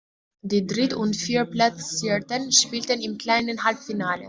Die 0.41 0.65
Dritt- 0.65 0.95
und 0.95 1.15
Viertplatzierten 1.15 2.51
spielten 2.51 3.01
im 3.03 3.19
„kleinen 3.19 3.63
Halbfinale“. 3.63 4.19